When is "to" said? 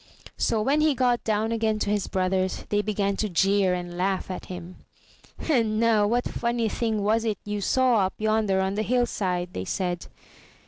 1.77-1.91, 3.17-3.29